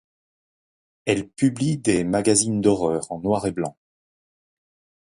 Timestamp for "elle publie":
1.05-1.77